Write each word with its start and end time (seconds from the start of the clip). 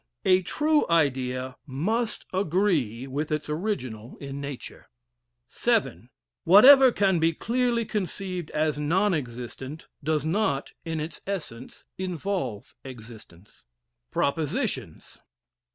A 0.25 0.41
true 0.41 0.87
idea 0.89 1.57
must 1.67 2.25
agree 2.33 3.05
with 3.05 3.31
its 3.31 3.47
original 3.51 4.17
in 4.17 4.41
nature. 4.41 4.89
VII. 5.53 6.09
Whatever 6.43 6.91
can 6.91 7.19
be 7.19 7.33
clearly 7.33 7.85
conceived 7.85 8.49
as 8.49 8.79
non 8.79 9.13
existent 9.13 9.87
does 10.03 10.25
not, 10.25 10.71
in 10.85 10.99
its 10.99 11.21
essence, 11.27 11.85
involve 11.99 12.73
existence. 12.83 13.65
PROPOSITIONS. 14.09 15.21